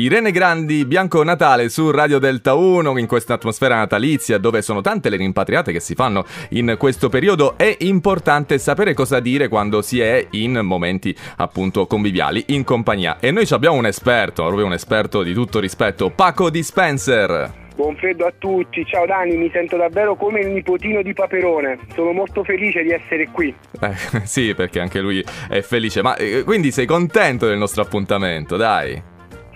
Irene 0.00 0.30
Grandi, 0.30 0.86
Bianco 0.86 1.22
Natale 1.22 1.68
su 1.68 1.90
Radio 1.90 2.18
Delta 2.18 2.54
1 2.54 2.96
in 2.96 3.06
questa 3.06 3.34
atmosfera 3.34 3.76
natalizia 3.76 4.38
dove 4.38 4.62
sono 4.62 4.80
tante 4.80 5.10
le 5.10 5.18
rimpatriate 5.18 5.72
che 5.72 5.80
si 5.80 5.94
fanno 5.94 6.24
in 6.52 6.76
questo 6.78 7.10
periodo 7.10 7.58
è 7.58 7.76
importante 7.80 8.56
sapere 8.56 8.94
cosa 8.94 9.20
dire 9.20 9.48
quando 9.48 9.82
si 9.82 10.00
è 10.00 10.26
in 10.30 10.58
momenti 10.62 11.14
appunto 11.36 11.86
conviviali 11.86 12.42
in 12.46 12.64
compagnia 12.64 13.18
e 13.20 13.30
noi 13.30 13.46
abbiamo 13.50 13.76
un 13.76 13.84
esperto, 13.84 14.46
proprio 14.46 14.64
un 14.64 14.72
esperto 14.72 15.22
di 15.22 15.34
tutto 15.34 15.60
rispetto, 15.60 16.08
Paco 16.08 16.48
Dispenser. 16.48 17.58
Buon 17.76 17.94
freddo 17.96 18.24
a 18.24 18.32
tutti, 18.38 18.82
ciao 18.86 19.04
Dani, 19.04 19.36
mi 19.36 19.50
sento 19.52 19.76
davvero 19.76 20.16
come 20.16 20.40
il 20.40 20.48
nipotino 20.48 21.02
di 21.02 21.12
Paperone, 21.12 21.78
sono 21.94 22.12
molto 22.12 22.42
felice 22.42 22.82
di 22.82 22.90
essere 22.90 23.28
qui. 23.30 23.54
Eh, 23.78 23.94
sì, 24.24 24.54
perché 24.54 24.80
anche 24.80 25.00
lui 25.00 25.22
è 25.50 25.60
felice, 25.60 26.00
ma 26.00 26.16
eh, 26.16 26.42
quindi 26.42 26.70
sei 26.70 26.86
contento 26.86 27.46
del 27.46 27.58
nostro 27.58 27.82
appuntamento, 27.82 28.56
dai? 28.56 29.09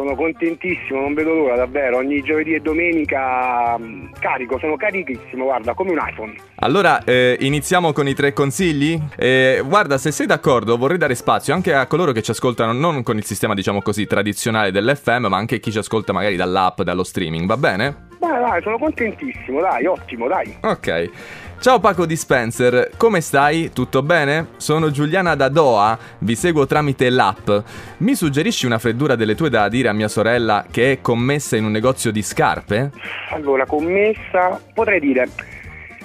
Sono 0.00 0.14
contentissimo, 0.14 0.98
non 0.98 1.12
vedo 1.12 1.34
l'ora 1.34 1.56
davvero. 1.56 1.98
Ogni 1.98 2.22
giovedì 2.22 2.54
e 2.54 2.60
domenica 2.60 3.76
mh, 3.76 4.12
carico, 4.18 4.58
sono 4.58 4.76
carichissimo, 4.76 5.44
guarda, 5.44 5.74
come 5.74 5.90
un 5.90 5.98
iPhone. 6.02 6.34
Allora, 6.60 7.04
eh, 7.04 7.36
iniziamo 7.38 7.92
con 7.92 8.08
i 8.08 8.14
tre 8.14 8.32
consigli? 8.32 8.98
Eh, 9.18 9.62
guarda, 9.62 9.98
se 9.98 10.10
sei 10.10 10.24
d'accordo, 10.24 10.78
vorrei 10.78 10.96
dare 10.96 11.14
spazio 11.14 11.52
anche 11.52 11.74
a 11.74 11.86
coloro 11.86 12.12
che 12.12 12.22
ci 12.22 12.30
ascoltano 12.30 12.72
non 12.72 13.02
con 13.02 13.18
il 13.18 13.26
sistema, 13.26 13.52
diciamo 13.52 13.82
così, 13.82 14.06
tradizionale 14.06 14.70
dell'FM, 14.72 15.26
ma 15.26 15.36
anche 15.36 15.60
chi 15.60 15.70
ci 15.70 15.76
ascolta 15.76 16.14
magari 16.14 16.36
dall'app, 16.36 16.80
dallo 16.80 17.04
streaming, 17.04 17.44
va 17.44 17.58
bene? 17.58 18.09
Vai, 18.20 18.38
vai, 18.38 18.60
sono 18.62 18.76
contentissimo, 18.78 19.60
dai, 19.60 19.86
ottimo, 19.86 20.28
dai. 20.28 20.54
Ok. 20.60 21.10
Ciao 21.58 21.80
Paco 21.80 22.04
Dispenser, 22.04 22.90
come 22.98 23.22
stai? 23.22 23.70
Tutto 23.72 24.02
bene? 24.02 24.48
Sono 24.56 24.90
Giuliana 24.90 25.34
da 25.34 25.48
Doha, 25.48 25.98
vi 26.18 26.34
seguo 26.34 26.66
tramite 26.66 27.08
l'app. 27.08 27.50
Mi 27.98 28.14
suggerisci 28.14 28.66
una 28.66 28.78
freddura 28.78 29.14
delle 29.16 29.34
tue 29.34 29.48
da 29.48 29.68
dire 29.70 29.88
a 29.88 29.94
mia 29.94 30.08
sorella 30.08 30.66
che 30.70 30.92
è 30.92 31.00
commessa 31.00 31.56
in 31.56 31.64
un 31.64 31.70
negozio 31.70 32.12
di 32.12 32.22
scarpe? 32.22 32.90
Allora, 33.30 33.64
commessa, 33.64 34.60
potrei 34.74 35.00
dire, 35.00 35.28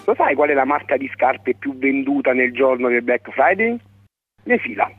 lo 0.06 0.14
sai 0.16 0.36
qual 0.36 0.50
è 0.50 0.54
la 0.54 0.66
marca 0.66 0.96
di 0.96 1.10
scarpe 1.14 1.56
più 1.56 1.78
venduta 1.78 2.32
nel 2.32 2.54
giorno 2.54 2.88
del 2.88 3.02
Black 3.02 3.30
Friday? 3.32 3.78
Le 4.44 4.58
fila. 4.60 4.90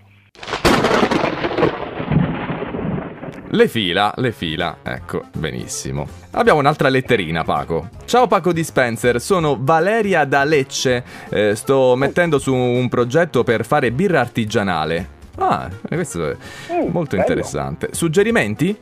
Le 3.49 3.69
fila, 3.69 4.13
le 4.17 4.33
fila, 4.33 4.79
ecco, 4.83 5.25
benissimo. 5.35 6.07
Abbiamo 6.33 6.59
un'altra 6.59 6.89
letterina, 6.89 7.45
Paco. 7.45 7.89
Ciao 8.05 8.27
Paco 8.27 8.53
Dispenser, 8.53 9.21
sono 9.21 9.57
Valeria 9.59 10.25
da 10.25 10.43
Lecce. 10.45 11.05
Eh, 11.31 11.55
sto 11.55 11.95
mettendo 11.97 12.39
su 12.39 12.53
un 12.55 12.89
progetto 12.89 13.45
per 13.45 13.65
fare 13.65 13.93
birra 13.93 14.21
artigianale. 14.21 15.15
Ah, 15.39 15.71
questo 15.87 16.31
è 16.31 16.37
Mm, 16.73 16.89
molto 16.91 17.17
bello. 17.17 17.21
interessante. 17.29 17.89
Suggerimenti? 17.93 18.77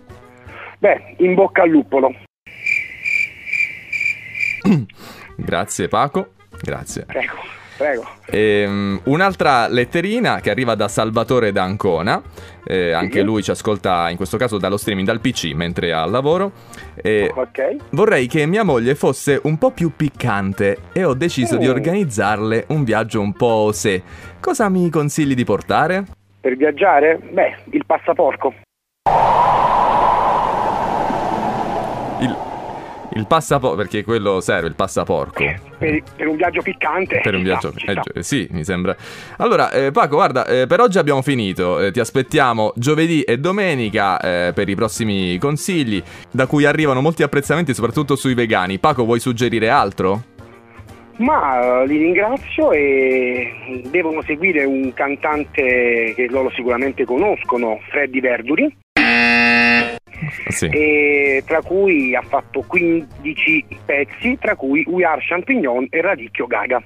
Beh, 0.78 1.14
in 1.18 1.34
bocca 1.34 1.62
al 1.62 1.68
luppolo. 1.68 2.14
Grazie 5.36 5.88
Paco, 5.88 6.32
grazie. 6.62 7.04
Prego, 7.04 7.34
prego. 7.76 8.04
Ehm, 8.26 9.00
un'altra 9.04 9.68
letterina 9.68 10.40
che 10.40 10.50
arriva 10.50 10.74
da 10.74 10.88
Salvatore 10.88 11.52
da 11.52 11.62
Ancona, 11.62 12.22
eh, 12.66 12.92
anche 12.92 13.22
lui 13.22 13.42
ci 13.42 13.50
ascolta 13.50 14.08
in 14.10 14.16
questo 14.16 14.36
caso 14.36 14.58
dallo 14.58 14.76
streaming, 14.76 15.06
dal 15.06 15.20
PC 15.20 15.52
mentre 15.54 15.88
è 15.88 15.90
al 15.92 16.10
lavoro. 16.10 16.52
E 16.94 17.30
Ok. 17.34 17.76
vorrei 17.90 18.26
che 18.26 18.46
mia 18.46 18.62
moglie 18.62 18.94
fosse 18.94 19.40
un 19.44 19.58
po' 19.58 19.70
più 19.70 19.92
piccante 19.94 20.78
e 20.92 21.04
ho 21.04 21.14
deciso 21.14 21.56
di 21.56 21.66
Mm. 21.66 21.70
organizzarle 21.70 22.64
un 22.68 22.84
viaggio 22.84 23.20
un 23.20 23.32
po' 23.32 23.46
osè. 23.46 24.00
Cosa 24.40 24.68
mi 24.68 24.88
consigli 24.90 25.34
di 25.34 25.44
portare? 25.44 26.04
Per 26.40 26.56
viaggiare? 26.56 27.18
Beh, 27.30 27.54
il 27.70 27.84
passaporco. 27.86 28.52
Il 33.12 33.26
passaporto, 33.26 33.76
perché 33.76 34.02
quello 34.02 34.40
serve, 34.40 34.68
il 34.68 34.74
passaporco. 34.74 35.44
Per, 35.78 36.02
per 36.16 36.26
un 36.26 36.36
viaggio 36.36 36.62
piccante. 36.62 37.20
Per 37.22 37.34
un 37.34 37.42
viaggio, 37.42 37.72
ci 37.72 37.86
eh, 37.86 38.22
sì, 38.22 38.48
mi 38.50 38.64
sembra. 38.64 38.96
Allora, 39.38 39.70
eh, 39.70 39.90
Paco, 39.90 40.16
guarda, 40.16 40.46
eh, 40.46 40.66
per 40.66 40.80
oggi 40.80 40.98
abbiamo 40.98 41.22
finito. 41.22 41.80
Eh, 41.80 41.92
ti 41.92 42.00
aspettiamo 42.00 42.72
giovedì 42.76 43.22
e 43.22 43.38
domenica 43.38 44.18
eh, 44.18 44.52
per 44.52 44.68
i 44.68 44.74
prossimi 44.74 45.38
consigli, 45.38 46.02
da 46.30 46.46
cui 46.46 46.64
arrivano 46.64 47.00
molti 47.00 47.22
apprezzamenti, 47.22 47.74
soprattutto 47.74 48.16
sui 48.16 48.34
vegani. 48.34 48.78
Paco, 48.78 49.04
vuoi 49.04 49.20
suggerire 49.20 49.68
altro? 49.68 50.32
Ma 51.16 51.82
eh, 51.82 51.86
li 51.86 51.96
ringrazio 51.96 52.72
e 52.72 53.82
devono 53.88 54.20
seguire 54.22 54.64
un 54.64 54.92
cantante 54.92 56.12
che 56.16 56.26
loro 56.28 56.50
sicuramente 56.50 57.04
conoscono, 57.04 57.78
Freddy 57.88 58.20
Verduri, 58.20 58.76
Sì. 60.48 60.66
e 60.66 61.42
tra 61.46 61.62
cui 61.62 62.14
ha 62.14 62.22
fatto 62.22 62.62
15 62.66 63.64
pezzi, 63.84 64.38
tra 64.40 64.54
cui 64.56 64.84
We 64.88 65.04
Are 65.04 65.20
Champignon 65.26 65.86
e 65.90 66.00
Radicchio 66.00 66.46
Gaga. 66.46 66.82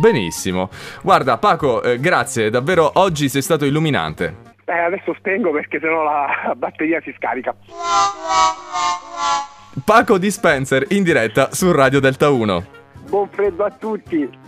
Benissimo. 0.00 0.68
Guarda, 1.02 1.38
Paco, 1.38 1.82
eh, 1.82 1.98
grazie, 1.98 2.50
davvero 2.50 2.90
oggi 2.94 3.28
sei 3.28 3.42
stato 3.42 3.64
illuminante. 3.64 4.52
Eh, 4.64 4.78
adesso 4.78 5.14
spengo 5.18 5.50
perché 5.52 5.78
sennò 5.78 6.02
la 6.02 6.52
batteria 6.56 7.00
si 7.02 7.12
scarica. 7.16 7.54
Paco 9.84 10.18
Dispenser 10.18 10.86
in 10.90 11.02
diretta 11.02 11.52
su 11.52 11.70
Radio 11.72 12.00
Delta 12.00 12.30
1. 12.30 12.64
Buon 13.08 13.28
freddo 13.30 13.64
a 13.64 13.70
tutti! 13.70 14.42